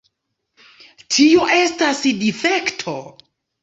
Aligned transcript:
Tio 1.17 1.45
estas 1.59 2.05
difekto. 2.27 3.01